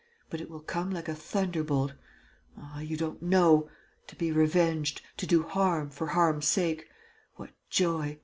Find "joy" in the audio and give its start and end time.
7.69-8.17